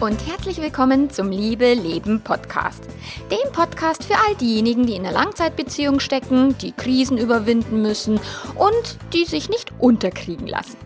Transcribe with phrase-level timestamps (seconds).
[0.00, 2.84] und herzlich willkommen zum Liebe Leben Podcast.
[3.32, 8.20] Dem Podcast für all diejenigen, die in einer Langzeitbeziehung stecken, die Krisen überwinden müssen
[8.54, 10.76] und die sich nicht unterkriegen lassen.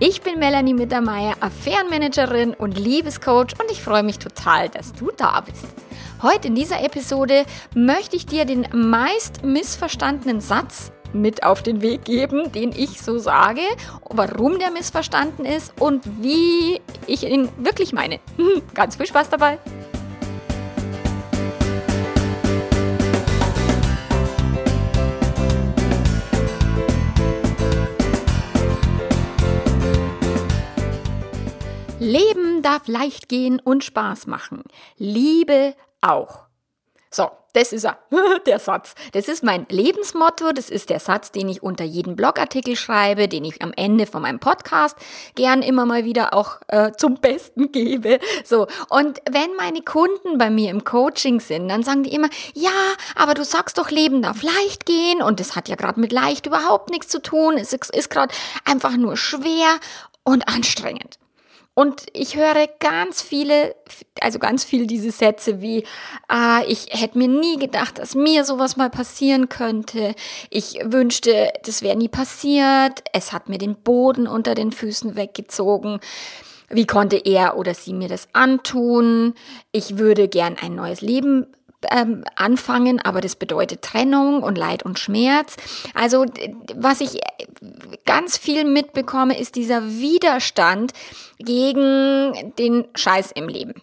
[0.00, 5.42] Ich bin Melanie Mittermeier, Affärenmanagerin und Liebescoach und ich freue mich total, dass du da
[5.42, 5.66] bist.
[6.20, 7.44] Heute in dieser Episode
[7.76, 13.18] möchte ich dir den meist missverstandenen Satz mit auf den Weg geben, den ich so
[13.18, 13.62] sage,
[14.10, 18.20] warum der missverstanden ist und wie ich ihn wirklich meine.
[18.74, 19.58] Ganz viel Spaß dabei!
[32.02, 34.64] Leben darf leicht gehen und Spaß machen.
[34.98, 36.51] Liebe auch.
[37.14, 37.98] So, das ist er,
[38.46, 38.94] der Satz.
[39.12, 43.44] Das ist mein Lebensmotto, das ist der Satz, den ich unter jeden Blogartikel schreibe, den
[43.44, 44.96] ich am Ende von meinem Podcast
[45.34, 48.18] gern immer mal wieder auch äh, zum Besten gebe.
[48.44, 52.70] So, und wenn meine Kunden bei mir im Coaching sind, dann sagen die immer, ja,
[53.14, 56.46] aber du sagst doch, Leben darf leicht gehen und das hat ja gerade mit leicht
[56.46, 57.58] überhaupt nichts zu tun.
[57.58, 59.78] Es ist, ist gerade einfach nur schwer
[60.24, 61.18] und anstrengend.
[61.74, 63.74] Und ich höre ganz viele,
[64.20, 65.84] also ganz viel diese Sätze wie,
[66.28, 70.14] ah, ich hätte mir nie gedacht, dass mir sowas mal passieren könnte.
[70.50, 73.02] Ich wünschte, das wäre nie passiert.
[73.14, 76.00] Es hat mir den Boden unter den Füßen weggezogen.
[76.68, 79.34] Wie konnte er oder sie mir das antun?
[79.72, 81.46] Ich würde gern ein neues Leben
[81.90, 85.56] ähm, anfangen, aber das bedeutet Trennung und Leid und Schmerz.
[85.94, 86.26] Also
[86.74, 87.20] was ich
[88.04, 90.92] ganz viel mitbekomme, ist dieser Widerstand
[91.38, 93.74] gegen den Scheiß im Leben.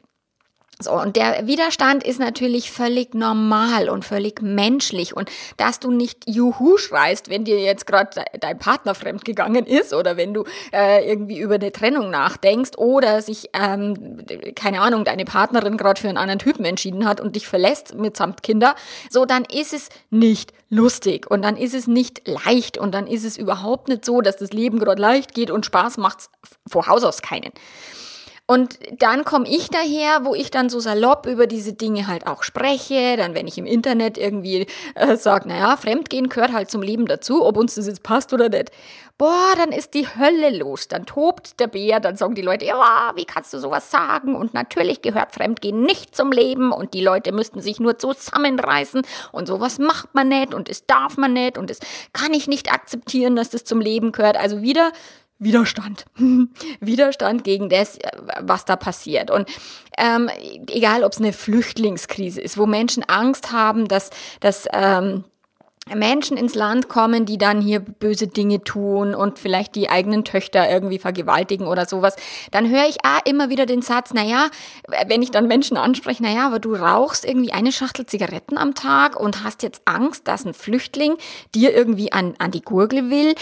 [0.82, 5.14] So, und der Widerstand ist natürlich völlig normal und völlig menschlich.
[5.14, 10.16] Und dass du nicht Juhu schreist, wenn dir jetzt gerade dein Partner fremdgegangen ist oder
[10.16, 14.26] wenn du äh, irgendwie über eine Trennung nachdenkst oder sich, ähm,
[14.56, 18.42] keine Ahnung, deine Partnerin gerade für einen anderen Typen entschieden hat und dich verlässt mitsamt
[18.42, 18.74] Kinder,
[19.10, 23.26] so dann ist es nicht lustig und dann ist es nicht leicht und dann ist
[23.26, 26.30] es überhaupt nicht so, dass das Leben gerade leicht geht und Spaß macht's
[26.66, 27.52] vor Haus aus keinen.
[28.50, 32.42] Und dann komme ich daher, wo ich dann so salopp über diese Dinge halt auch
[32.42, 33.16] spreche.
[33.16, 34.66] Dann, wenn ich im Internet irgendwie
[34.96, 38.50] äh, sage, naja, Fremdgehen gehört halt zum Leben dazu, ob uns das jetzt passt oder
[38.50, 38.72] nicht.
[39.20, 40.88] Boah, dann ist die Hölle los.
[40.88, 44.34] Dann tobt der Bär, dann sagen die Leute, ja, wie kannst du sowas sagen?
[44.34, 49.48] Und natürlich gehört Fremdgehen nicht zum Leben und die Leute müssten sich nur zusammenreißen und
[49.48, 51.82] sowas macht man nicht und es darf man nicht und es
[52.14, 54.38] kann ich nicht akzeptieren, dass das zum Leben gehört.
[54.38, 54.92] Also wieder
[55.40, 56.06] Widerstand.
[56.82, 57.98] Widerstand gegen das,
[58.42, 59.32] was da passiert.
[59.32, 59.50] Und
[59.98, 60.30] ähm,
[60.68, 64.10] egal, ob es eine Flüchtlingskrise ist, wo Menschen Angst haben, dass,
[64.42, 65.24] dass ähm,
[65.96, 70.70] Menschen ins Land kommen, die dann hier böse Dinge tun und vielleicht die eigenen Töchter
[70.70, 72.16] irgendwie vergewaltigen oder sowas,
[72.52, 74.48] dann höre ich ah, immer wieder den Satz, naja,
[75.08, 79.20] wenn ich dann Menschen anspreche, naja, aber du rauchst irgendwie eine Schachtel Zigaretten am Tag
[79.20, 81.16] und hast jetzt Angst, dass ein Flüchtling
[81.56, 83.36] dir irgendwie an, an die Gurgel will,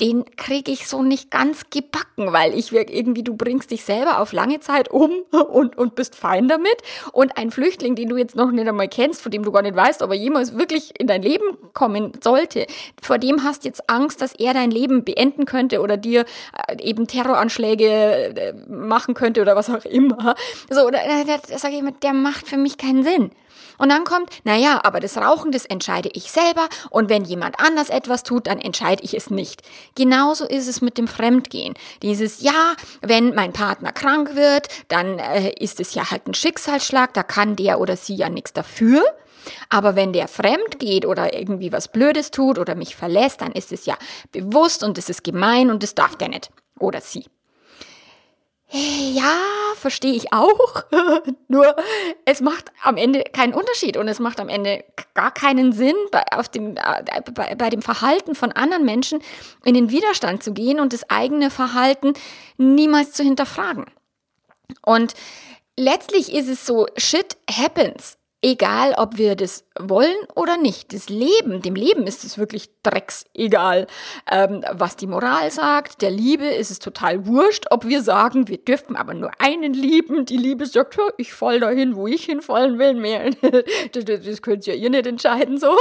[0.00, 4.32] den kriege ich so nicht ganz gebacken, weil ich irgendwie, du bringst dich selber auf
[4.32, 6.76] lange Zeit um und, und bist fein damit.
[7.12, 9.76] Und ein Flüchtling, den du jetzt noch nicht einmal kennst, von dem du gar nicht
[9.76, 12.66] weißt, ob er jemals wirklich in dein Leben kommen sollte,
[13.00, 16.24] vor dem hast jetzt Angst, dass er dein Leben beenden könnte oder dir
[16.68, 20.34] äh, eben Terroranschläge äh, machen könnte oder was auch immer.
[20.70, 23.30] So, da, da, sage ich immer, der macht für mich keinen Sinn.
[23.78, 27.90] Und dann kommt, naja, aber das Rauchen, das entscheide ich selber und wenn jemand anders
[27.90, 29.62] etwas tut, dann entscheide ich es nicht.
[29.94, 31.74] Genauso ist es mit dem Fremdgehen.
[32.02, 37.14] Dieses, ja, wenn mein Partner krank wird, dann äh, ist es ja halt ein Schicksalsschlag,
[37.14, 39.02] da kann der oder sie ja nichts dafür.
[39.68, 43.72] Aber wenn der fremd geht oder irgendwie was Blödes tut oder mich verlässt, dann ist
[43.72, 43.96] es ja
[44.32, 46.50] bewusst und es ist gemein und das darf der nicht.
[46.78, 47.26] Oder sie.
[48.76, 49.36] Ja,
[49.76, 50.82] verstehe ich auch.
[51.48, 51.76] Nur
[52.24, 56.24] es macht am Ende keinen Unterschied und es macht am Ende gar keinen Sinn, bei,
[56.32, 59.20] auf dem, äh, bei, bei dem Verhalten von anderen Menschen
[59.64, 62.14] in den Widerstand zu gehen und das eigene Verhalten
[62.56, 63.84] niemals zu hinterfragen.
[64.82, 65.14] Und
[65.76, 70.92] letztlich ist es so, shit happens egal ob wir das wollen oder nicht.
[70.92, 73.86] Das Leben, dem Leben ist es wirklich drecksegal,
[74.30, 76.02] ähm, was die Moral sagt.
[76.02, 80.26] Der Liebe ist es total wurscht, ob wir sagen, wir dürfen aber nur einen lieben.
[80.26, 82.94] Die Liebe sagt, ich fall dahin, wo ich hinfallen will.
[82.94, 83.30] Mehr,
[83.92, 85.76] das, das könnt ja ihr nicht entscheiden, so.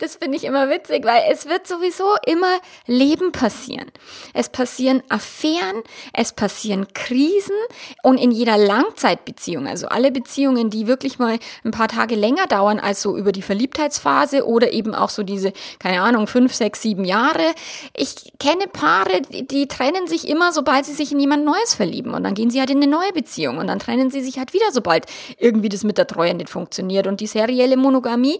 [0.00, 3.90] Das finde ich immer witzig, weil es wird sowieso immer Leben passieren.
[4.34, 5.82] Es passieren Affären,
[6.12, 7.56] es passieren Krisen
[8.02, 12.80] und in jeder Langzeitbeziehung, also alle Beziehungen, die wirklich mal ein paar Tage länger dauern
[12.80, 16.82] als so so über die Verliebtheitsphase oder eben auch so diese, keine Ahnung, fünf, sechs,
[16.82, 17.54] sieben Jahre.
[17.96, 22.14] Ich kenne Paare, die, die trennen sich immer, sobald sie sich in jemand Neues verlieben.
[22.14, 23.58] Und dann gehen sie halt in eine neue Beziehung.
[23.58, 25.06] Und dann trennen sie sich halt wieder, sobald
[25.38, 27.06] irgendwie das mit der Treue nicht funktioniert.
[27.06, 28.38] Und die serielle Monogamie,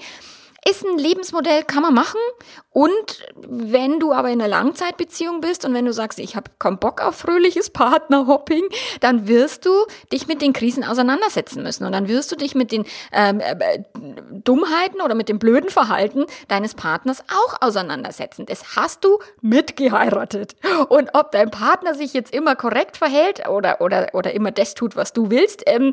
[0.68, 2.20] ist ein Lebensmodell, kann man machen.
[2.70, 6.78] Und wenn du aber in einer Langzeitbeziehung bist und wenn du sagst, ich habe keinen
[6.78, 8.62] Bock auf fröhliches Partnerhopping,
[9.00, 9.70] dann wirst du
[10.12, 11.84] dich mit den Krisen auseinandersetzen müssen.
[11.84, 13.80] Und dann wirst du dich mit den ähm, äh,
[14.30, 18.46] Dummheiten oder mit dem blöden Verhalten deines Partners auch auseinandersetzen.
[18.46, 20.54] Das hast du mitgeheiratet.
[20.88, 24.94] Und ob dein Partner sich jetzt immer korrekt verhält oder, oder, oder immer das tut,
[24.94, 25.92] was du willst, ähm,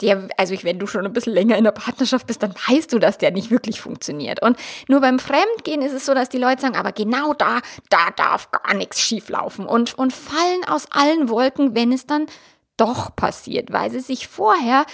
[0.00, 2.98] der, also wenn du schon ein bisschen länger in der Partnerschaft bist, dann weißt du,
[2.98, 4.40] dass der nicht wirklich funktioniert funktioniert.
[4.42, 4.56] Und
[4.86, 7.60] nur beim Fremdgehen ist es so, dass die Leute sagen, aber genau da,
[7.90, 12.26] da darf gar nichts schieflaufen und, und fallen aus allen Wolken, wenn es dann
[12.76, 14.86] doch passiert, weil sie sich vorher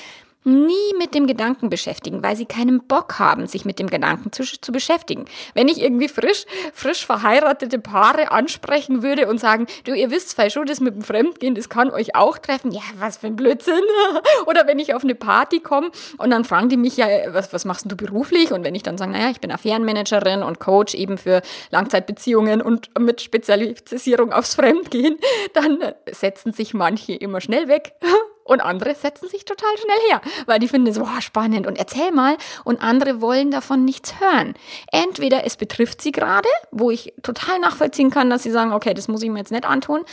[0.44, 4.44] nie mit dem Gedanken beschäftigen, weil sie keinen Bock haben, sich mit dem Gedanken zu,
[4.44, 5.24] zu beschäftigen.
[5.54, 10.50] Wenn ich irgendwie frisch, frisch verheiratete Paare ansprechen würde und sagen, du, ihr wisst zwar
[10.50, 12.70] schon, das mit dem Fremdgehen, das kann euch auch treffen.
[12.72, 13.74] Ja, was für ein Blödsinn.
[14.46, 17.64] Oder wenn ich auf eine Party komme und dann fragen die mich ja, was, was
[17.64, 18.52] machst du beruflich?
[18.52, 22.98] Und wenn ich dann sage, naja, ich bin Affärenmanagerin und Coach eben für Langzeitbeziehungen und
[22.98, 25.18] mit Spezialisierung aufs Fremdgehen,
[25.54, 25.78] dann
[26.10, 27.94] setzen sich manche immer schnell weg
[28.44, 32.12] und andere setzen sich total schnell her, weil die finden es wow, spannend und erzähl
[32.12, 32.36] mal.
[32.62, 34.54] Und andere wollen davon nichts hören.
[34.92, 39.08] Entweder es betrifft sie gerade, wo ich total nachvollziehen kann, dass sie sagen, okay, das
[39.08, 40.04] muss ich mir jetzt nicht antun.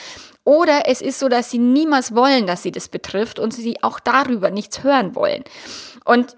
[0.45, 4.00] Oder es ist so, dass sie niemals wollen, dass sie das betrifft und sie auch
[4.00, 5.44] darüber nichts hören wollen.
[6.06, 6.36] Und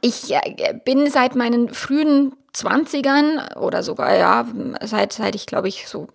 [0.00, 4.46] ich äh, bin seit meinen frühen 20ern oder sogar ja,
[4.82, 6.08] seit, seit ich glaube ich so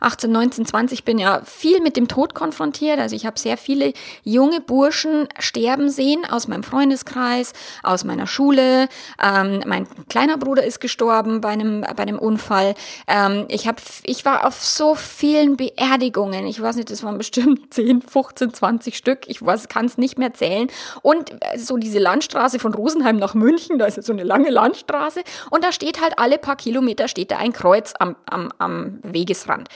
[0.00, 2.98] 18, 19, 20 bin ja viel mit dem Tod konfrontiert.
[2.98, 3.92] Also ich habe sehr viele
[4.22, 7.52] junge Burschen sterben sehen aus meinem Freundeskreis,
[7.82, 8.88] aus meiner Schule.
[9.22, 12.74] Ähm, mein kleiner Bruder ist gestorben bei einem, bei einem Unfall.
[13.06, 16.46] Ähm, ich, hab, ich war auf so vielen Beerdigungen.
[16.46, 19.20] Ich weiß nicht, das waren bestimmt 10, 15, 20 Stück.
[19.26, 20.68] Ich kann es nicht mehr zählen.
[21.02, 25.22] Und äh, so diese Landstraße von Rosenheim nach München, da ist so eine lange Landstraße.
[25.50, 29.00] Und da steht steht halt alle paar Kilometer steht da ein Kreuz am, am, am
[29.02, 29.68] Wegesrand.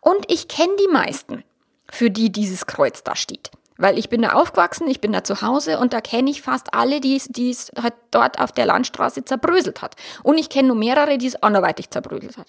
[0.00, 1.42] Und ich kenne die meisten,
[1.90, 3.50] für die dieses Kreuz da steht.
[3.76, 6.72] Weil ich bin da aufgewachsen, ich bin da zu Hause und da kenne ich fast
[6.72, 9.96] alle, die es halt dort auf der Landstraße zerbröselt hat.
[10.22, 12.46] Und ich kenne nur mehrere, die es anderweitig zerbröselt hat.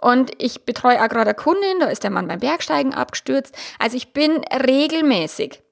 [0.00, 3.54] Und ich betreue auch gerade Kundin, da ist der Mann beim Bergsteigen abgestürzt.
[3.78, 5.62] Also ich bin regelmäßig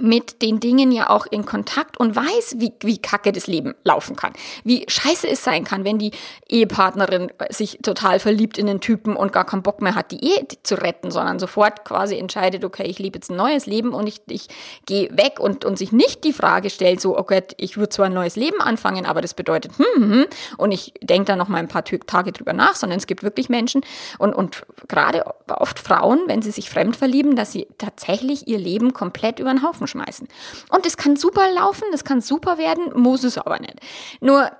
[0.00, 4.16] mit den Dingen ja auch in Kontakt und weiß, wie, wie kacke das Leben laufen
[4.16, 4.32] kann.
[4.64, 6.12] Wie scheiße es sein kann, wenn die
[6.48, 10.46] Ehepartnerin sich total verliebt in den Typen und gar keinen Bock mehr hat, die Ehe
[10.62, 14.20] zu retten, sondern sofort quasi entscheidet, okay, ich lebe jetzt ein neues Leben und ich,
[14.28, 14.48] ich
[14.86, 18.14] gehe weg und, und sich nicht die Frage stellt, so, okay, ich würde zwar ein
[18.14, 21.58] neues Leben anfangen, aber das bedeutet, hm, hm, hm und ich denke da noch mal
[21.58, 23.82] ein paar Tage drüber nach, sondern es gibt wirklich Menschen
[24.18, 28.92] und, und gerade oft Frauen, wenn sie sich fremd verlieben, dass sie tatsächlich ihr Leben
[28.92, 30.28] komplett über den Haufen Haufen schmeißen.
[30.70, 33.80] Und es kann super laufen, es kann super werden, muss es aber nicht.
[34.20, 34.50] Nur,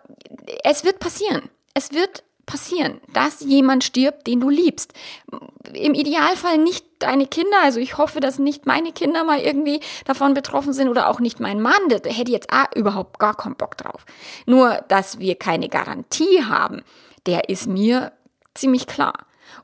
[0.65, 1.49] es wird passieren.
[1.75, 4.93] Es wird passieren, dass jemand stirbt, den du liebst.
[5.73, 10.35] Im Idealfall nicht deine Kinder, also ich hoffe, dass nicht meine Kinder mal irgendwie davon
[10.35, 13.77] betroffen sind oder auch nicht mein Mann, da hätte jetzt auch überhaupt gar keinen Bock
[13.79, 14.05] drauf.
[14.45, 16.83] Nur, dass wir keine Garantie haben,
[17.27, 18.13] der ist mir
[18.55, 19.15] ziemlich klar.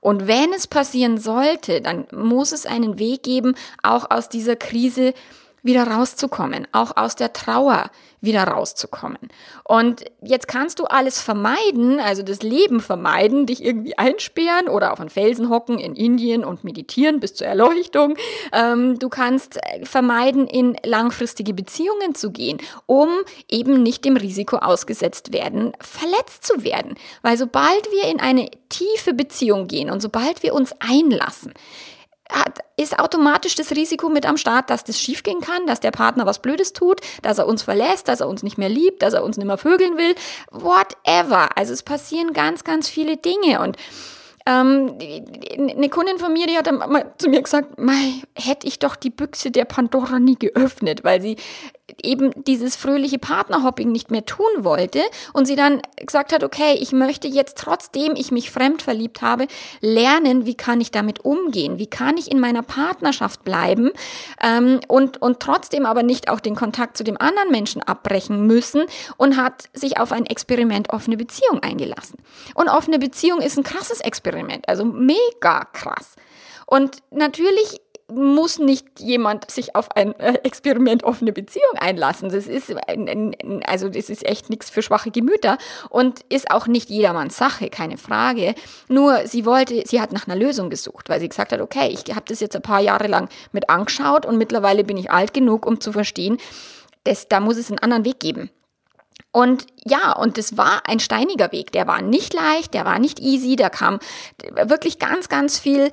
[0.00, 5.14] Und wenn es passieren sollte, dann muss es einen Weg geben, auch aus dieser Krise
[5.62, 9.18] wieder rauszukommen, auch aus der Trauer wieder rauszukommen.
[9.64, 15.00] Und jetzt kannst du alles vermeiden, also das Leben vermeiden, dich irgendwie einsperren oder auf
[15.00, 18.16] einen Felsen hocken in Indien und meditieren bis zur Erleuchtung.
[18.52, 23.08] Ähm, du kannst äh, vermeiden, in langfristige Beziehungen zu gehen, um
[23.48, 26.94] eben nicht dem Risiko ausgesetzt werden, verletzt zu werden.
[27.22, 31.52] Weil sobald wir in eine tiefe Beziehung gehen und sobald wir uns einlassen,
[32.30, 36.26] hat, ist automatisch das Risiko mit am Start, dass das schiefgehen kann, dass der Partner
[36.26, 39.24] was Blödes tut, dass er uns verlässt, dass er uns nicht mehr liebt, dass er
[39.24, 40.14] uns nicht mehr vögeln will,
[40.50, 41.56] whatever.
[41.56, 43.76] Also es passieren ganz, ganz viele Dinge und
[44.46, 44.96] ähm,
[45.58, 49.10] eine Kundin von mir, die hat mal zu mir gesagt, Mei, hätte ich doch die
[49.10, 51.36] Büchse der Pandora nie geöffnet, weil sie
[52.02, 55.00] eben dieses fröhliche Partnerhopping nicht mehr tun wollte
[55.32, 59.46] und sie dann gesagt hat, okay, ich möchte jetzt trotzdem ich mich fremd verliebt habe,
[59.80, 63.90] lernen, wie kann ich damit umgehen, wie kann ich in meiner Partnerschaft bleiben
[64.42, 68.84] ähm, und, und trotzdem aber nicht auch den Kontakt zu dem anderen Menschen abbrechen müssen
[69.16, 72.18] und hat sich auf ein Experiment offene Beziehung eingelassen.
[72.54, 76.16] Und offene Beziehung ist ein krasses Experiment, also mega krass.
[76.66, 82.30] Und natürlich muss nicht jemand sich auf ein äh, Experiment offene Beziehung einlassen.
[82.30, 82.74] Das ist
[83.66, 85.58] also das ist echt nichts für schwache Gemüter
[85.90, 88.54] und ist auch nicht jedermanns Sache, keine Frage.
[88.88, 92.14] Nur sie wollte, sie hat nach einer Lösung gesucht, weil sie gesagt hat, okay, ich
[92.14, 95.66] habe das jetzt ein paar Jahre lang mit angeschaut und mittlerweile bin ich alt genug,
[95.66, 96.38] um zu verstehen,
[97.04, 98.50] dass da muss es einen anderen Weg geben.
[99.32, 101.72] Und ja, und es war ein steiniger Weg.
[101.72, 103.98] Der war nicht leicht, der war nicht easy, da kam
[104.64, 105.90] wirklich ganz, ganz viel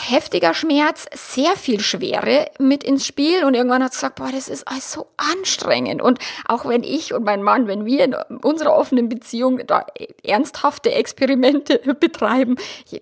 [0.00, 4.48] heftiger Schmerz, sehr viel Schwere mit ins Spiel und irgendwann hat sie gesagt, boah, das
[4.48, 6.02] ist alles so anstrengend.
[6.02, 9.86] Und auch wenn ich und mein Mann, wenn wir in unserer offenen Beziehung da
[10.22, 12.56] ernsthafte Experimente betreiben,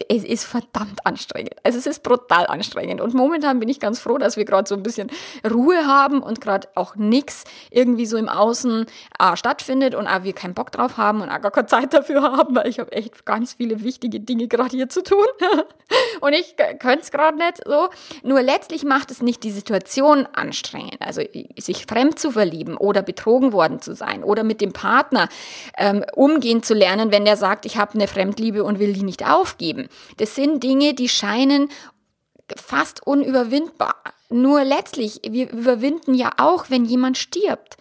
[0.08, 1.54] es ist verdammt anstrengend.
[1.62, 3.00] Also es ist brutal anstrengend.
[3.00, 5.10] Und momentan bin ich ganz froh, dass wir gerade so ein bisschen
[5.48, 8.86] Ruhe haben und gerade auch nichts irgendwie so im Außen
[9.18, 12.22] äh, stattfindet und auch wir keinen Bock drauf haben und auch gar keine Zeit dafür
[12.36, 15.26] haben, weil ich habe echt ganz viele wichtige Dinge gerade hier zu tun.
[16.20, 17.88] Und ich könnte es gerade nicht so.
[18.22, 21.00] Nur letztlich macht es nicht die Situation anstrengend.
[21.00, 21.22] Also
[21.58, 25.28] sich fremd zu verlieben oder betrogen worden zu sein oder mit dem Partner
[25.76, 29.26] ähm, umgehen zu lernen, wenn der sagt, ich habe eine Fremdliebe und will die nicht
[29.28, 29.88] aufgeben.
[30.16, 31.68] Das sind Dinge, die scheinen
[32.54, 33.96] fast unüberwindbar.
[34.28, 37.76] Nur letztlich, wir überwinden ja auch, wenn jemand stirbt.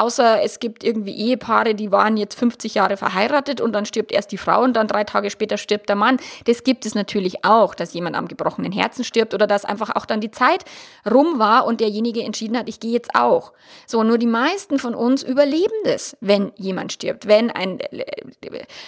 [0.00, 4.32] Außer es gibt irgendwie Ehepaare, die waren jetzt 50 Jahre verheiratet und dann stirbt erst
[4.32, 6.16] die Frau und dann drei Tage später stirbt der Mann.
[6.46, 10.06] Das gibt es natürlich auch, dass jemand am gebrochenen Herzen stirbt oder dass einfach auch
[10.06, 10.64] dann die Zeit
[11.10, 13.52] rum war und derjenige entschieden hat, ich gehe jetzt auch.
[13.86, 18.04] So, nur die meisten von uns überleben das, wenn jemand stirbt, wenn ein äh,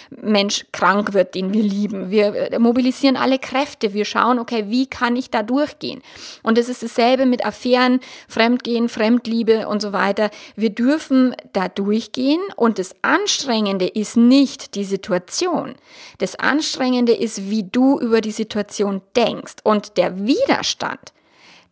[0.09, 2.09] Mensch krank wird, den wir lieben.
[2.09, 6.01] Wir äh, mobilisieren alle Kräfte, wir schauen, okay, wie kann ich da durchgehen?
[6.41, 10.31] Und es ist dasselbe mit Affären, Fremdgehen, Fremdliebe und so weiter.
[10.55, 15.75] Wir dürfen dürfen da durchgehen und das Anstrengende ist nicht die Situation.
[16.19, 21.13] Das Anstrengende ist, wie du über die Situation denkst und der Widerstand,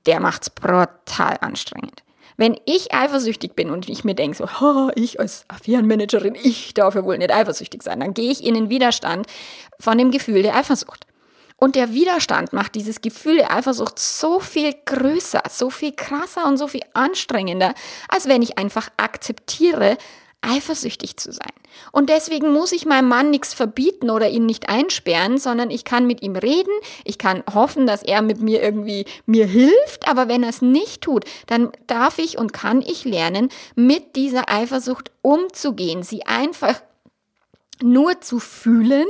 [0.06, 2.04] der macht's brutal anstrengend.
[2.38, 6.96] Wenn ich eifersüchtig bin und ich mir denke, so, ha, ich als Affärenmanagerin, ich darf
[6.96, 9.28] ja wohl nicht eifersüchtig sein, dann gehe ich in den Widerstand
[9.80, 11.06] von dem Gefühl der Eifersucht.
[11.64, 16.58] Und der Widerstand macht dieses Gefühl der Eifersucht so viel größer, so viel krasser und
[16.58, 17.76] so viel anstrengender,
[18.10, 20.00] als wenn ich einfach akzeptiere,
[20.42, 21.52] eifersüchtig zu sein.
[21.92, 26.08] Und deswegen muss ich meinem Mann nichts verbieten oder ihn nicht einsperren, sondern ich kann
[26.08, 26.74] mit ihm reden,
[27.06, 31.04] ich kann hoffen, dass er mit mir irgendwie mir hilft, aber wenn er es nicht
[31.04, 36.82] tut, dann darf ich und kann ich lernen, mit dieser Eifersucht umzugehen, sie einfach
[37.84, 39.06] nur zu fühlen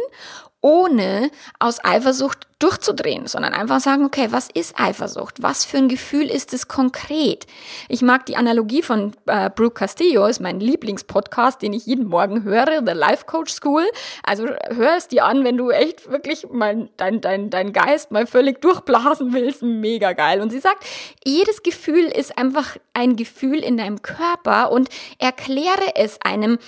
[0.62, 5.42] ohne aus Eifersucht durchzudrehen, sondern einfach sagen, okay, was ist Eifersucht?
[5.42, 7.48] Was für ein Gefühl ist es konkret?
[7.90, 12.44] Ich mag die Analogie von äh, Brooke Castillo, ist mein Lieblingspodcast, den ich jeden Morgen
[12.44, 13.84] höre, The Life Coach School.
[14.24, 18.28] Also hör es dir an, wenn du echt wirklich mal dein, dein, dein Geist mal
[18.28, 19.64] völlig durchblasen willst.
[19.64, 20.42] Mega geil.
[20.42, 20.86] Und sie sagt,
[21.26, 26.60] jedes Gefühl ist einfach ein Gefühl in deinem Körper und erkläre es einem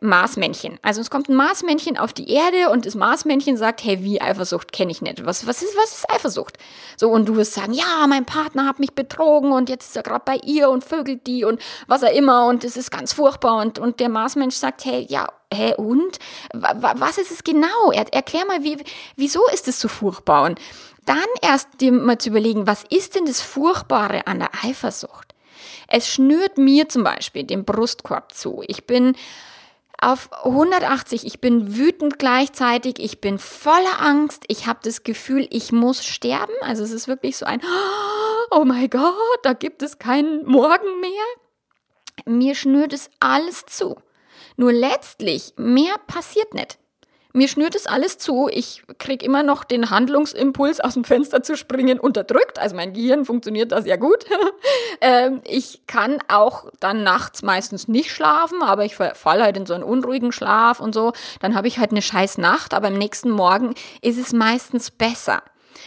[0.00, 0.78] Marsmännchen.
[0.82, 4.72] Also es kommt ein Marsmännchen auf die Erde und das Marsmännchen sagt, hey, wie Eifersucht
[4.72, 5.26] kenne ich nicht.
[5.26, 6.56] Was, was, ist, was ist Eifersucht?
[6.96, 10.02] So, und du wirst sagen, ja, mein Partner hat mich betrogen und jetzt ist er
[10.02, 13.60] gerade bei ihr und vögelt die und was er immer und es ist ganz furchtbar.
[13.60, 16.18] Und, und der Marsmensch sagt, hey, ja, hä, und?
[16.54, 17.92] Was ist es genau?
[17.92, 18.78] Er, erklär mal, wie,
[19.16, 20.44] wieso ist es so furchtbar?
[20.44, 20.58] Und
[21.04, 25.34] dann erst dir mal zu überlegen, was ist denn das Furchtbare an der Eifersucht?
[25.88, 28.62] Es schnürt mir zum Beispiel den Brustkorb zu.
[28.68, 29.16] Ich bin
[30.00, 31.26] auf 180.
[31.26, 36.52] Ich bin wütend gleichzeitig, ich bin voller Angst, ich habe das Gefühl, ich muss sterben.
[36.62, 37.60] Also es ist wirklich so ein,
[38.50, 41.10] oh mein Gott, da gibt es keinen Morgen mehr.
[42.26, 43.96] Mir schnürt es alles zu.
[44.56, 46.79] Nur letztlich, mehr passiert nicht.
[47.32, 48.48] Mir schnürt es alles zu.
[48.50, 52.58] Ich krieg immer noch den Handlungsimpuls, aus dem Fenster zu springen, unterdrückt.
[52.58, 54.24] Also mein Gehirn funktioniert da sehr gut.
[55.00, 59.74] ähm, ich kann auch dann nachts meistens nicht schlafen, aber ich falle halt in so
[59.74, 61.12] einen unruhigen Schlaf und so.
[61.40, 65.42] Dann habe ich halt eine scheiß Nacht, aber am nächsten Morgen ist es meistens besser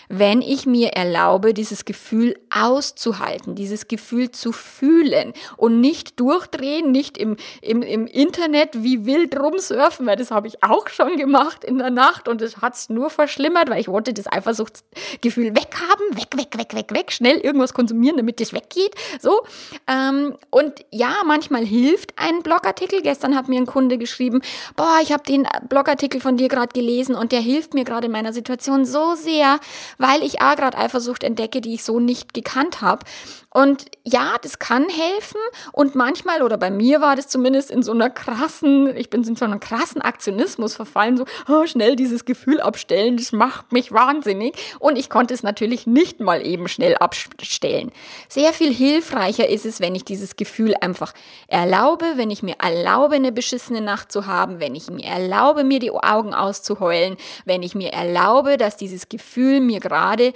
[0.10, 7.18] wenn ich mir erlaube, dieses Gefühl auszuhalten, dieses Gefühl zu fühlen und nicht durchdrehen, nicht
[7.18, 11.78] im, im, im Internet wie wild rumsurfen, weil das habe ich auch schon gemacht in
[11.78, 16.36] der Nacht und das hat es nur verschlimmert, weil ich wollte das Eifersuchtsgefühl weghaben, weg,
[16.36, 18.94] weg, weg, weg, weg, schnell irgendwas konsumieren, damit das weggeht.
[19.20, 19.42] So.
[19.88, 23.02] Ähm, und ja, manchmal hilft ein Blogartikel.
[23.02, 24.42] Gestern hat mir ein Kunde geschrieben,
[24.76, 28.12] boah, ich habe den Blogartikel von dir gerade gelesen und der hilft mir gerade in
[28.12, 29.60] meiner Situation so sehr
[29.98, 33.06] weil ich A gerade Eifersucht entdecke, die ich so nicht gekannt habe.
[33.54, 35.40] Und ja, das kann helfen.
[35.72, 39.36] Und manchmal, oder bei mir war das zumindest in so einer krassen, ich bin in
[39.36, 44.56] so einem krassen Aktionismus verfallen, so oh, schnell dieses Gefühl abstellen, das macht mich wahnsinnig.
[44.80, 47.92] Und ich konnte es natürlich nicht mal eben schnell abstellen.
[48.28, 51.14] Sehr viel hilfreicher ist es, wenn ich dieses Gefühl einfach
[51.48, 55.80] erlaube, wenn ich mir erlaube, eine beschissene Nacht zu haben, wenn ich mir erlaube, mir
[55.80, 60.34] die Augen auszuheulen, wenn ich mir erlaube, dass dieses Gefühl mir gerade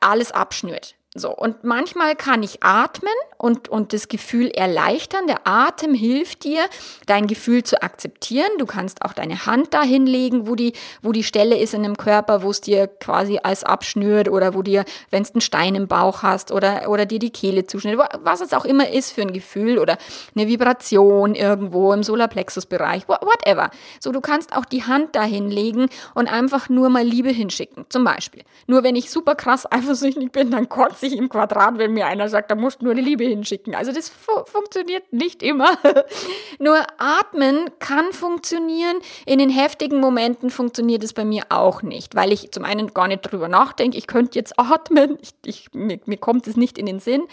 [0.00, 0.96] alles abschnürt.
[1.18, 5.26] So, und manchmal kann ich atmen und, und das Gefühl erleichtern.
[5.26, 6.66] Der Atem hilft dir,
[7.06, 8.50] dein Gefühl zu akzeptieren.
[8.58, 11.96] Du kannst auch deine Hand dahin legen, wo die, wo die Stelle ist in dem
[11.96, 15.88] Körper, wo es dir quasi alles abschnürt oder wo dir, wenn es einen Stein im
[15.88, 19.32] Bauch hast oder, oder dir die Kehle zuschnürt, was es auch immer ist für ein
[19.32, 19.96] Gefühl oder
[20.34, 23.70] eine Vibration irgendwo im Solarplexus-Bereich, whatever.
[24.00, 27.86] So, du kannst auch die Hand dahin legen und einfach nur mal Liebe hinschicken.
[27.88, 28.42] Zum Beispiel.
[28.66, 32.28] Nur wenn ich super krass eifersüchtig bin, dann kotze ich im Quadrat, wenn mir einer
[32.28, 33.74] sagt, da musst du nur die Liebe hinschicken.
[33.74, 35.78] Also das fu funktioniert nicht immer.
[36.58, 38.98] Nur atmen kann funktionieren.
[39.24, 43.08] In den heftigen Momenten funktioniert es bei mir auch nicht, weil ich zum einen gar
[43.08, 46.86] nicht drüber nachdenke, ich könnte jetzt atmen, ich, ich, mir, mir kommt es nicht in
[46.86, 47.24] den Sinn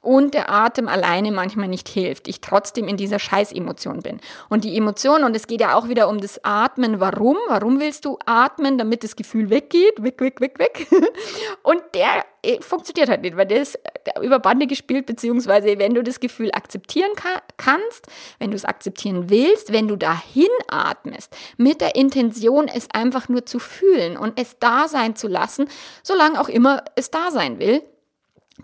[0.00, 2.28] und der Atem alleine manchmal nicht hilft.
[2.28, 4.20] Ich trotzdem in dieser Scheißemotion bin.
[4.48, 7.36] Und die Emotion, und es geht ja auch wieder um das Atmen, warum?
[7.48, 10.02] Warum willst du atmen, damit das Gefühl weggeht?
[10.02, 10.86] Weg, weg, weg, weg.
[11.62, 12.24] Und der
[12.60, 17.14] funktioniert halt nicht, weil das äh, über Bande gespielt, beziehungsweise wenn du das Gefühl akzeptieren
[17.14, 18.06] kann, kannst,
[18.38, 23.46] wenn du es akzeptieren willst, wenn du dahin atmest, mit der Intention, es einfach nur
[23.46, 25.68] zu fühlen und es da sein zu lassen,
[26.02, 27.82] solange auch immer es da sein will,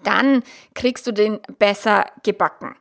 [0.02, 0.42] dann
[0.74, 2.76] kriegst du den besser gebacken.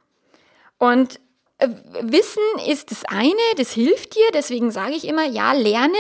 [0.78, 1.20] Und
[1.60, 1.70] äh,
[2.02, 5.98] Wissen ist das eine, das hilft dir, deswegen sage ich immer, ja, lerne,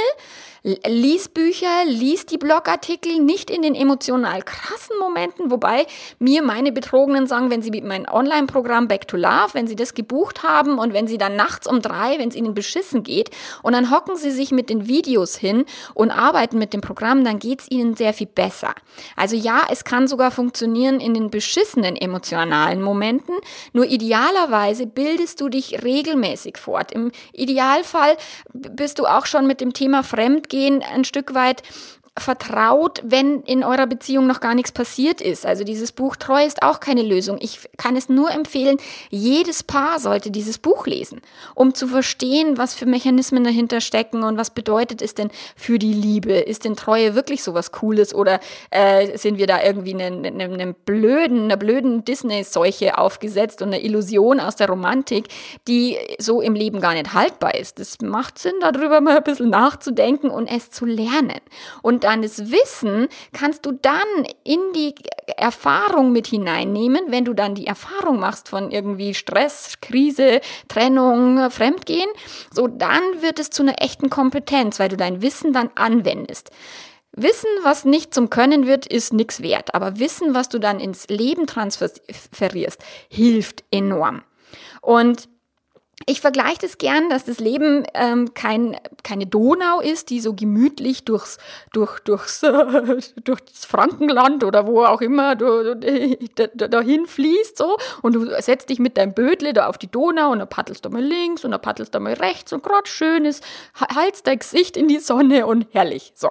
[0.85, 5.87] lies Bücher, lies die Blogartikel, nicht in den emotional krassen Momenten, wobei
[6.19, 9.93] mir meine Betrogenen sagen, wenn sie mit meinem Online-Programm Back to Love, wenn sie das
[9.93, 13.29] gebucht haben und wenn sie dann nachts um drei, wenn es ihnen beschissen geht
[13.63, 17.39] und dann hocken sie sich mit den Videos hin und arbeiten mit dem Programm, dann
[17.39, 18.75] geht es ihnen sehr viel besser.
[19.15, 23.35] Also ja, es kann sogar funktionieren in den beschissenen emotionalen Momenten,
[23.71, 26.91] nur idealerweise bildest du dich regelmäßig fort.
[26.91, 28.17] Im Idealfall
[28.53, 31.61] bist du auch schon mit dem Thema Fremdgehen gehen ein Stück weit
[32.17, 35.45] vertraut, wenn in eurer Beziehung noch gar nichts passiert ist.
[35.45, 37.37] Also dieses Buch Treu ist auch keine Lösung.
[37.39, 38.77] Ich kann es nur empfehlen,
[39.09, 41.21] jedes Paar sollte dieses Buch lesen,
[41.55, 45.93] um zu verstehen, was für Mechanismen dahinter stecken und was bedeutet es denn für die
[45.93, 46.33] Liebe.
[46.33, 48.39] Ist denn Treue wirklich so was Cooles oder
[48.71, 53.83] äh, sind wir da irgendwie einem, einem, einem blöden, einer blöden Disney-Seuche aufgesetzt und einer
[53.83, 55.27] Illusion aus der Romantik,
[55.67, 57.79] die so im Leben gar nicht haltbar ist.
[57.79, 61.39] Das macht Sinn, darüber mal ein bisschen nachzudenken und es zu lernen.
[61.81, 64.07] Und deines Wissen kannst du dann
[64.45, 64.95] in die
[65.35, 70.39] Erfahrung mit hineinnehmen, wenn du dann die Erfahrung machst von irgendwie Stress, Krise,
[70.69, 72.09] Trennung, Fremdgehen,
[72.49, 76.49] so dann wird es zu einer echten Kompetenz, weil du dein Wissen dann anwendest.
[77.11, 81.09] Wissen, was nicht zum Können wird, ist nichts wert, aber Wissen, was du dann ins
[81.09, 84.21] Leben transferierst, hilft enorm.
[84.81, 85.27] Und
[86.09, 91.03] ich vergleiche das gern, dass das Leben ähm, kein, keine Donau ist, die so gemütlich
[91.03, 91.37] durchs,
[91.73, 92.39] durch, durchs,
[93.23, 95.35] durchs Frankenland oder wo auch immer
[96.55, 100.39] dahin fließt so und du setzt dich mit deinem Bödle da auf die Donau und
[100.39, 103.41] dann paddelst du mal links und dann paddelst du mal rechts und gerade schönes,
[103.93, 106.13] haltst dein Gesicht in die Sonne und herrlich.
[106.15, 106.29] So.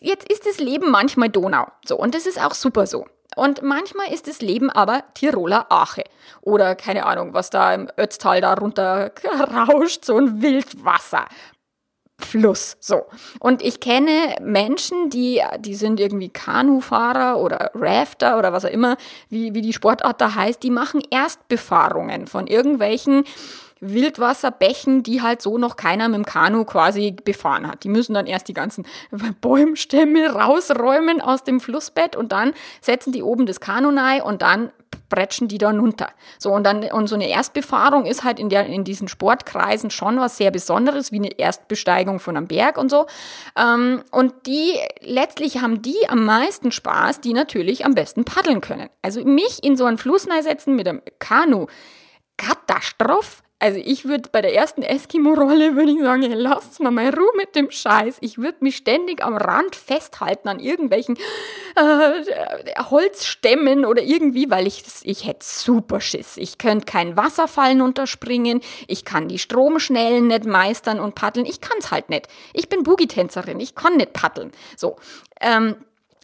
[0.00, 1.66] Jetzt ist das Leben manchmal Donau.
[1.86, 1.96] So.
[1.96, 3.06] Und das ist auch super so.
[3.36, 6.04] Und manchmal ist das Leben aber Tiroler Ache.
[6.40, 9.12] Oder keine Ahnung, was da im Ötztal da runter
[9.54, 11.26] rauscht, so ein Wildwasser.
[12.24, 13.02] Fluss, so.
[13.40, 18.96] Und ich kenne Menschen, die, die sind irgendwie Kanufahrer oder Rafter oder was auch immer,
[19.28, 23.24] wie, wie die Sportart da heißt, die machen Erstbefahrungen von irgendwelchen
[23.82, 27.84] Wildwasserbächen, die halt so noch keiner mit dem Kanu quasi befahren hat.
[27.84, 28.86] Die müssen dann erst die ganzen
[29.40, 34.70] Bäumstämme rausräumen aus dem Flussbett und dann setzen die oben das Kanu rein und dann
[35.08, 36.08] bretschen die dann runter.
[36.38, 40.18] So und dann und so eine Erstbefahrung ist halt in der in diesen Sportkreisen schon
[40.18, 43.06] was sehr Besonderes wie eine Erstbesteigung von einem Berg und so.
[43.56, 48.88] Ähm, und die letztlich haben die am meisten Spaß, die natürlich am besten paddeln können.
[49.02, 51.66] Also mich in so einen Fluss setzen mit einem Kanu,
[52.38, 53.42] Katastrophe.
[53.62, 57.30] Also ich würde bei der ersten Eskimo-Rolle, würde ich sagen, hey, lasst mal mal Ruhe
[57.36, 58.16] mit dem Scheiß.
[58.20, 61.16] Ich würde mich ständig am Rand festhalten an irgendwelchen
[61.76, 66.38] äh, Holzstämmen oder irgendwie, weil ich, ich hätte super Schiss.
[66.38, 68.62] Ich könnte keinen Wasserfallen unterspringen.
[68.88, 71.46] Ich kann die Stromschnellen nicht meistern und paddeln.
[71.46, 72.26] Ich kann es halt nicht.
[72.54, 73.60] Ich bin Boogie-Tänzerin.
[73.60, 74.50] Ich kann nicht paddeln.
[74.76, 74.96] So.
[75.40, 75.76] Ähm,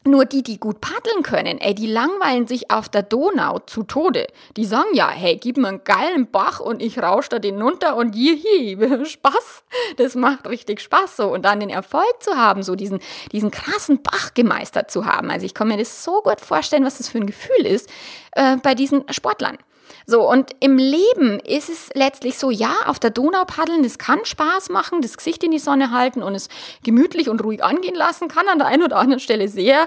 [0.04, 4.26] nur die, die gut paddeln können, ey, die langweilen sich auf der Donau zu Tode.
[4.56, 7.96] Die sagen ja, hey, gib mir einen geilen Bach und ich rausch da den runter
[7.96, 9.64] und jihi, Spaß.
[9.96, 11.32] Das macht richtig Spaß so.
[11.32, 13.00] Und dann den Erfolg zu haben, so diesen,
[13.32, 15.30] diesen krassen Bach gemeistert zu haben.
[15.30, 17.90] Also ich kann mir das so gut vorstellen, was das für ein Gefühl ist
[18.32, 19.58] äh, bei diesen Sportlern.
[20.06, 24.24] So, und im Leben ist es letztlich so, ja, auf der Donau paddeln, das kann
[24.24, 26.48] Spaß machen, das Gesicht in die Sonne halten und es
[26.82, 29.86] gemütlich und ruhig angehen lassen, kann an der einen oder anderen Stelle sehr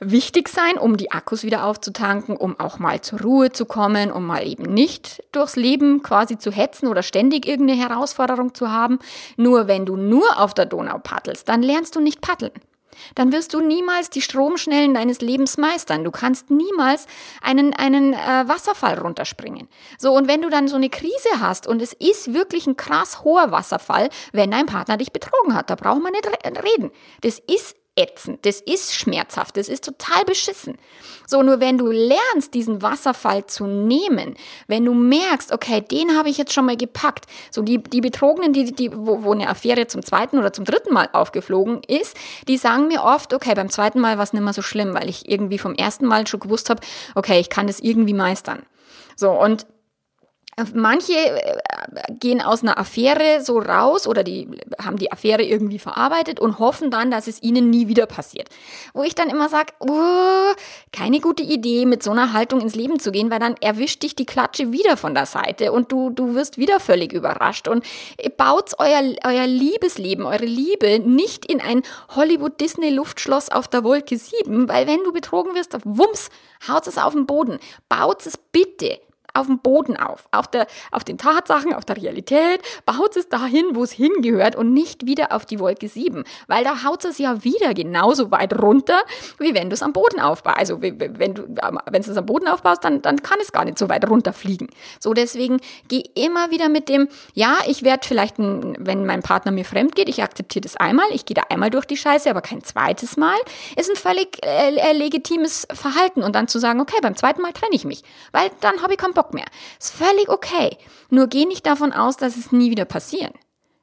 [0.00, 4.26] wichtig sein, um die Akkus wieder aufzutanken, um auch mal zur Ruhe zu kommen, um
[4.26, 8.98] mal eben nicht durchs Leben quasi zu hetzen oder ständig irgendeine Herausforderung zu haben.
[9.36, 12.52] Nur wenn du nur auf der Donau paddelst, dann lernst du nicht paddeln
[13.14, 16.04] dann wirst du niemals die Stromschnellen deines Lebens meistern.
[16.04, 17.06] Du kannst niemals
[17.42, 19.68] einen, einen äh, Wasserfall runterspringen.
[19.98, 23.22] So, und wenn du dann so eine Krise hast und es ist wirklich ein krass
[23.24, 26.28] hoher Wasserfall, wenn dein Partner dich betrogen hat, da brauchen wir nicht
[26.64, 26.90] reden.
[27.20, 30.76] Das ist ätzend, das ist schmerzhaft, das ist total beschissen.
[31.26, 34.34] So, nur wenn du lernst, diesen Wasserfall zu nehmen,
[34.66, 38.52] wenn du merkst, okay, den habe ich jetzt schon mal gepackt, so die, die Betrogenen,
[38.52, 42.16] die, die, wo, wo eine Affäre zum zweiten oder zum dritten Mal aufgeflogen ist,
[42.48, 45.08] die sagen mir oft, okay, beim zweiten Mal war es nicht mehr so schlimm, weil
[45.08, 46.80] ich irgendwie vom ersten Mal schon gewusst habe,
[47.14, 48.64] okay, ich kann das irgendwie meistern.
[49.16, 49.66] So, und
[50.72, 51.58] Manche äh,
[52.20, 54.48] gehen aus einer Affäre so raus oder die
[54.82, 58.48] haben die Affäre irgendwie verarbeitet und hoffen dann, dass es ihnen nie wieder passiert.
[58.92, 60.52] Wo ich dann immer sage, oh,
[60.92, 64.14] keine gute Idee, mit so einer Haltung ins Leben zu gehen, weil dann erwischt dich
[64.14, 67.66] die Klatsche wieder von der Seite und du, du wirst wieder völlig überrascht.
[67.66, 67.84] Und
[68.36, 71.82] baut euer, euer Liebesleben, eure Liebe nicht in ein
[72.14, 76.30] Hollywood-Disney-Luftschloss auf der Wolke 7, weil wenn du betrogen wirst, wumms,
[76.68, 77.58] haut es auf den Boden.
[77.88, 79.00] Baut es bitte
[79.34, 83.64] auf dem Boden auf, auf, der, auf den Tatsachen, auf der Realität, baut es dahin,
[83.72, 87.42] wo es hingehört und nicht wieder auf die Wolke 7, weil da haut es ja
[87.44, 89.00] wieder genauso weit runter,
[89.38, 90.58] wie wenn du es am Boden aufbaust.
[90.58, 91.44] Also wenn du
[91.92, 94.68] es am Boden aufbaust, dann, dann kann es gar nicht so weit runterfliegen.
[95.00, 99.50] So deswegen geh immer wieder mit dem, ja, ich werde vielleicht, ein, wenn mein Partner
[99.50, 102.40] mir fremd geht, ich akzeptiere das einmal, ich gehe da einmal durch die Scheiße, aber
[102.40, 103.36] kein zweites Mal,
[103.76, 107.52] ist ein völlig äh, äh legitimes Verhalten und dann zu sagen, okay, beim zweiten Mal
[107.52, 109.46] trenne ich mich, weil dann habe ich keinen Bock Bock mehr.
[109.78, 110.76] Ist völlig okay.
[111.10, 113.32] Nur geh nicht davon aus, dass es nie wieder passieren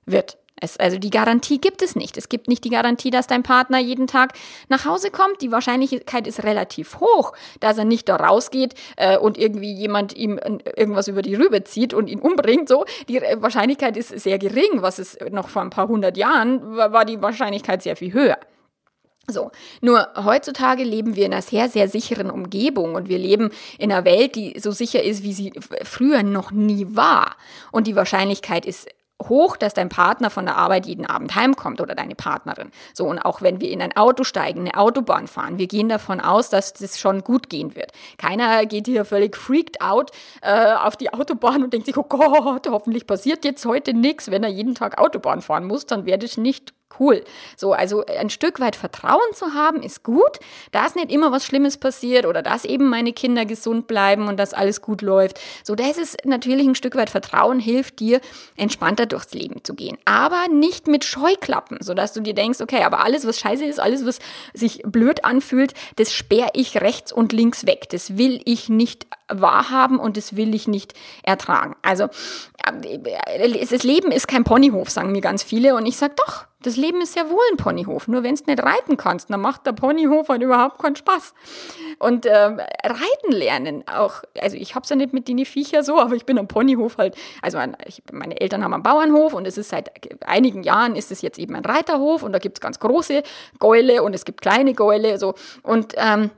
[0.06, 0.38] wird.
[0.64, 2.18] Es, also die Garantie gibt es nicht.
[2.18, 4.34] Es gibt nicht die Garantie, dass dein Partner jeden Tag
[4.70, 5.42] nach Hause kommt.
[5.42, 10.38] Die Wahrscheinlichkeit ist relativ hoch, dass er nicht da rausgeht äh, und irgendwie jemand ihm
[10.38, 12.70] irgendwas über die Rübe zieht und ihn umbringt.
[12.70, 14.84] So, die Wahrscheinlichkeit ist sehr gering.
[14.84, 18.38] Was es noch vor ein paar hundert Jahren war, war die Wahrscheinlichkeit sehr viel höher.
[19.28, 23.92] So, nur heutzutage leben wir in einer sehr, sehr sicheren Umgebung und wir leben in
[23.92, 25.54] einer Welt, die so sicher ist, wie sie
[25.84, 27.36] früher noch nie war.
[27.72, 28.90] Und die Wahrscheinlichkeit ist
[29.30, 32.72] hoch, dass dein Partner von der Arbeit jeden Abend heimkommt oder deine Partnerin.
[32.94, 36.20] So, und auch wenn wir in ein Auto steigen, eine Autobahn fahren, wir gehen davon
[36.20, 37.92] aus, dass das schon gut gehen wird.
[38.18, 42.68] Keiner geht hier völlig freaked out äh, auf die Autobahn und denkt sich, oh Gott,
[42.68, 44.32] hoffentlich passiert jetzt heute nichts.
[44.32, 47.24] Wenn er jeden Tag Autobahn fahren muss, dann werde ich nicht cool.
[47.58, 50.40] So, also ein Stück weit Vertrauen zu haben ist gut,
[50.72, 54.54] dass nicht immer was Schlimmes passiert oder dass eben meine Kinder gesund bleiben und dass
[54.54, 55.40] alles gut läuft.
[55.64, 58.22] So, das ist natürlich ein Stück weit Vertrauen hilft dir,
[58.56, 59.98] entspannter durchs Leben zu gehen.
[60.06, 64.06] Aber nicht mit Scheuklappen, sodass du dir denkst, okay, aber alles, was scheiße ist, alles,
[64.06, 64.20] was
[64.54, 67.90] sich blöd anfühlt, das sperre ich rechts und links weg.
[67.90, 71.76] Das will ich nicht wahrhaben und das will ich nicht ertragen.
[71.82, 75.76] Also, äh, das Leben ist kein Ponyhof, sagen mir ganz viele.
[75.76, 78.08] Und ich sage, doch, das Leben ist ja wohl ein Ponyhof.
[78.08, 81.34] Nur wenn du nicht reiten kannst, dann macht der Ponyhof halt überhaupt keinen Spaß.
[81.98, 86.16] Und äh, reiten lernen auch, also ich hab's ja nicht mit den Viecher so, aber
[86.16, 89.70] ich bin am Ponyhof halt, also ich, meine Eltern haben einen Bauernhof und es ist
[89.70, 89.92] seit
[90.26, 93.24] einigen Jahren ist es jetzt eben ein Reiterhof und da gibt's ganz große
[93.60, 96.30] Gäule und es gibt kleine Gäule so und ähm,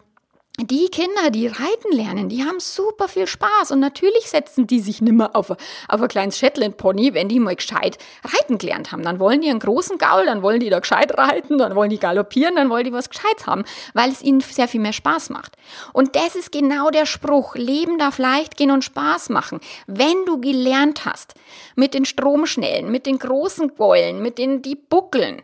[0.60, 5.02] die Kinder, die reiten lernen, die haben super viel Spaß und natürlich setzen die sich
[5.02, 9.02] nimmer auf, auf ein kleines Shetland Pony, wenn die mal gescheit reiten gelernt haben.
[9.02, 11.98] Dann wollen die einen großen Gaul, dann wollen die da gescheit reiten, dann wollen die
[11.98, 13.64] galoppieren, dann wollen die was Gescheites haben,
[13.96, 15.58] weil es ihnen sehr viel mehr Spaß macht.
[15.92, 17.56] Und das ist genau der Spruch.
[17.56, 19.60] Leben darf leicht gehen und Spaß machen.
[19.88, 21.34] Wenn du gelernt hast,
[21.76, 25.42] mit den Stromschnellen, mit den großen Gäulen, mit den, die buckeln,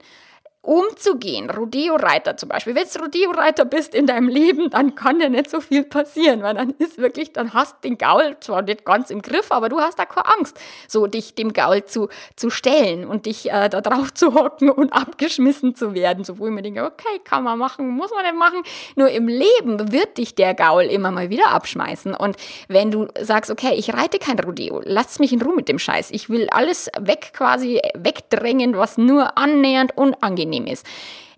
[0.62, 1.50] umzugehen.
[1.50, 2.76] Rodeo-Reiter zum Beispiel.
[2.76, 6.54] Wenn du Rodeo-Reiter bist in deinem Leben, dann kann dir nicht so viel passieren, weil
[6.54, 9.98] dann ist wirklich, dann hast den Gaul zwar nicht ganz im Griff, aber du hast
[9.98, 14.14] da keine Angst, so dich dem Gaul zu, zu stellen und dich äh, da drauf
[14.14, 16.24] zu hocken und abgeschmissen zu werden.
[16.24, 18.62] So wo ich mir denke, okay, kann man machen, muss man nicht machen.
[18.96, 22.14] Nur im Leben wird dich der Gaul immer mal wieder abschmeißen.
[22.14, 22.36] Und
[22.68, 26.12] wenn du sagst, okay, ich reite kein Rodeo, lass mich in Ruhe mit dem Scheiß.
[26.12, 30.86] Ich will alles weg, quasi wegdrängen, was nur annähernd unangenehm angenehm ist.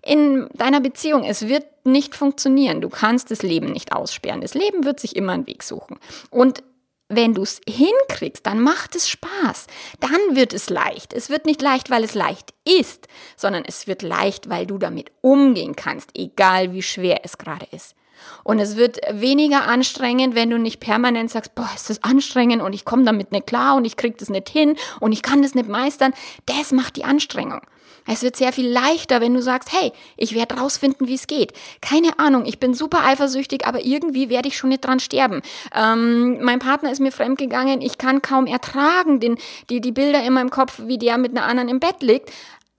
[0.04, 2.80] in deiner Beziehung, es wird nicht funktionieren.
[2.80, 4.40] Du kannst das Leben nicht aussperren.
[4.40, 6.00] Das Leben wird sich immer einen Weg suchen.
[6.28, 6.64] Und
[7.08, 9.68] wenn du es hinkriegst, dann macht es Spaß.
[10.00, 11.12] Dann wird es leicht.
[11.12, 13.06] Es wird nicht leicht, weil es leicht ist,
[13.36, 17.94] sondern es wird leicht, weil du damit umgehen kannst, egal wie schwer es gerade ist.
[18.42, 22.72] Und es wird weniger anstrengend, wenn du nicht permanent sagst, boah, ist das anstrengend und
[22.72, 25.54] ich komme damit nicht klar und ich krieg das nicht hin und ich kann das
[25.54, 26.12] nicht meistern.
[26.46, 27.60] Das macht die Anstrengung.
[28.06, 31.52] Es wird sehr viel leichter, wenn du sagst, hey, ich werde rausfinden, wie es geht.
[31.80, 35.42] Keine Ahnung, ich bin super eifersüchtig, aber irgendwie werde ich schon nicht dran sterben.
[35.74, 39.38] Ähm, mein Partner ist mir fremdgegangen, ich kann kaum ertragen, den,
[39.70, 42.30] die, die Bilder in meinem Kopf, wie der mit einer anderen im Bett liegt.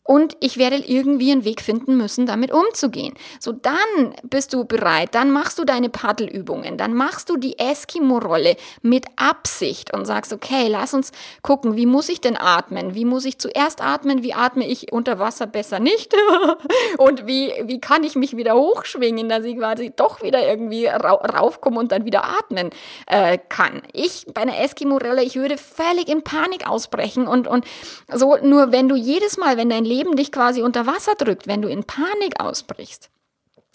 [0.05, 3.13] Und ich werde irgendwie einen Weg finden müssen, damit umzugehen.
[3.39, 8.57] So, dann bist du bereit, dann machst du deine Paddelübungen, dann machst du die Eskimo-Rolle
[8.81, 12.95] mit Absicht und sagst, okay, lass uns gucken, wie muss ich denn atmen?
[12.95, 14.23] Wie muss ich zuerst atmen?
[14.23, 16.13] Wie atme ich unter Wasser besser nicht?
[16.97, 21.13] und wie, wie kann ich mich wieder hochschwingen, dass ich quasi doch wieder irgendwie ra
[21.13, 22.71] raufkomme und dann wieder atmen
[23.07, 23.81] äh, kann?
[23.93, 27.65] Ich bei einer Eskimo-Rolle, ich würde völlig in Panik ausbrechen und, und
[28.13, 31.62] so, nur wenn du jedes Mal, wenn dein Leben dich quasi unter Wasser drückt, wenn
[31.62, 33.10] du in Panik ausbrichst,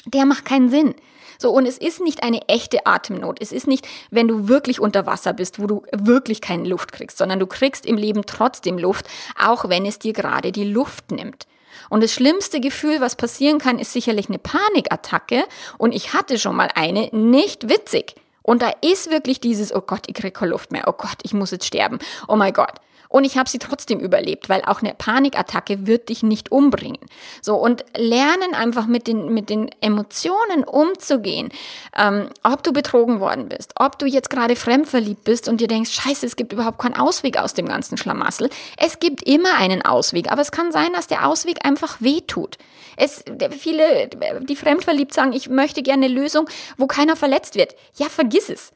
[0.07, 0.95] der macht keinen Sinn.
[1.41, 3.41] So, und es ist nicht eine echte Atemnot.
[3.41, 7.19] Es ist nicht, wenn du wirklich unter Wasser bist, wo du wirklich keine Luft kriegst,
[7.19, 9.07] sondern du kriegst im Leben trotzdem Luft,
[9.41, 11.47] auch wenn es dir gerade die Luft nimmt.
[11.91, 15.45] Und das schlimmste Gefühl, was passieren kann, ist sicherlich eine Panikattacke.
[15.79, 18.17] Und ich hatte schon mal eine, nicht witzig.
[18.43, 21.35] Und da ist wirklich dieses, oh Gott, ich kriege keine Luft mehr, oh Gott, ich
[21.35, 22.75] muss jetzt sterben, oh mein Gott.
[23.09, 27.01] Und ich habe sie trotzdem überlebt, weil auch eine Panikattacke wird dich nicht umbringen.
[27.41, 31.51] So und lernen einfach mit den mit den Emotionen umzugehen.
[31.97, 35.91] Ähm, ob du betrogen worden bist, ob du jetzt gerade fremdverliebt bist und dir denkst,
[35.93, 38.51] Scheiße, es gibt überhaupt keinen Ausweg aus dem ganzen Schlamassel.
[38.77, 42.59] Es gibt immer einen Ausweg, aber es kann sein, dass der Ausweg einfach wehtut.
[42.97, 44.11] Es viele,
[44.43, 47.75] die fremdverliebt sagen, ich möchte gerne eine Lösung, wo keiner verletzt wird.
[47.97, 48.73] Ja, vergiss es.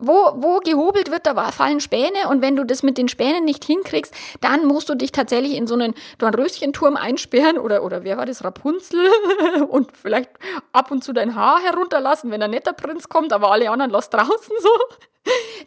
[0.00, 3.64] Wo, wo gehobelt wird, da fallen Späne und wenn du das mit den Spänen nicht
[3.64, 8.26] hinkriegst, dann musst du dich tatsächlich in so einen Dornröschenturm einsperren oder, oder wer war
[8.26, 9.10] das, Rapunzel
[9.68, 10.30] und vielleicht
[10.72, 14.10] ab und zu dein Haar herunterlassen, wenn ein netter Prinz kommt, aber alle anderen lass
[14.10, 14.70] draußen so.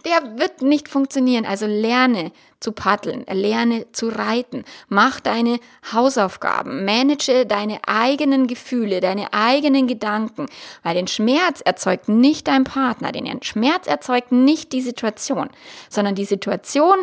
[0.06, 1.46] Der wird nicht funktionieren.
[1.46, 5.60] Also lerne zu paddeln, lerne zu reiten, mach deine
[5.91, 10.45] Hausaufgaben, manage deine eigenen Gefühle, deine eigenen Gedanken,
[10.84, 15.50] weil den Schmerz erzeugt nicht dein Partner, den Schmerz erzeugt nicht die Situation,
[15.89, 16.97] sondern die Situation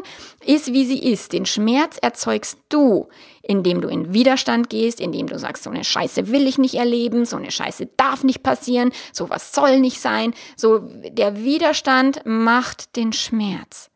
[0.47, 1.33] ist, wie sie ist.
[1.33, 3.09] Den Schmerz erzeugst du,
[3.43, 7.25] indem du in Widerstand gehst, indem du sagst, so eine Scheiße will ich nicht erleben,
[7.25, 10.35] so eine Scheiße darf nicht passieren, sowas soll nicht sein.
[10.57, 13.91] So der Widerstand macht den Schmerz.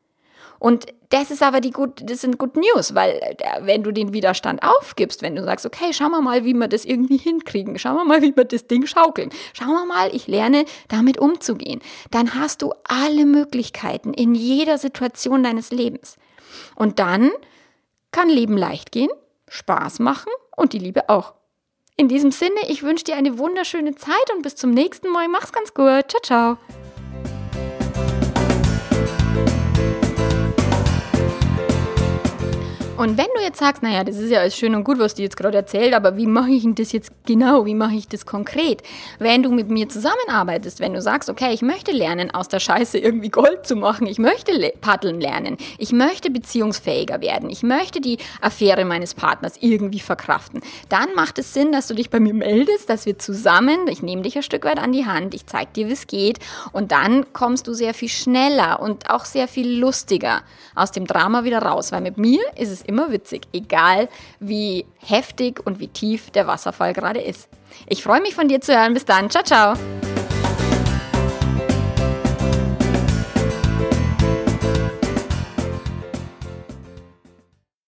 [0.63, 4.13] Und das ist aber die gut, das sind Good News, weil äh, wenn du den
[4.13, 7.97] Widerstand aufgibst, wenn du sagst, okay, schauen wir mal, wie wir das irgendwie hinkriegen, schauen
[7.97, 11.81] wir mal, wie wir das Ding schaukeln, schauen wir mal, ich lerne damit umzugehen,
[12.13, 16.15] dann hast du alle Möglichkeiten in jeder Situation deines Lebens.
[16.77, 17.33] Und dann
[18.13, 19.11] kann Leben leicht gehen,
[19.49, 21.35] Spaß machen und die Liebe auch.
[21.97, 25.27] In diesem Sinne, ich wünsche dir eine wunderschöne Zeit und bis zum nächsten Mal.
[25.27, 26.09] Mach's ganz gut.
[26.09, 26.82] Ciao, ciao.
[33.03, 35.25] Und wenn du jetzt sagst, naja, das ist ja alles schön und gut, was die
[35.25, 37.67] jetzt gerade erzählt, aber wie mache ich denn das jetzt genau?
[37.67, 38.81] Wie mache ich das konkret?
[39.19, 42.99] Wenn du mit mir zusammenarbeitest, wenn du sagst, okay, ich möchte lernen, aus der Scheiße
[42.99, 48.19] irgendwie Gold zu machen, ich möchte paddeln lernen, ich möchte beziehungsfähiger werden, ich möchte die
[48.41, 52.89] Affäre meines Partners irgendwie verkraften, dann macht es Sinn, dass du dich bei mir meldest,
[52.89, 55.89] dass wir zusammen, ich nehme dich ein Stück weit an die Hand, ich zeige dir,
[55.89, 56.39] wie es geht
[56.71, 60.43] und dann kommst du sehr viel schneller und auch sehr viel lustiger
[60.77, 64.85] aus dem Drama wieder raus, weil mit mir ist es immer immer witzig, egal wie
[64.99, 67.49] heftig und wie tief der Wasserfall gerade ist.
[67.89, 68.93] Ich freue mich von dir zu hören.
[68.93, 69.31] Bis dann.
[69.31, 70.22] Ciao, ciao.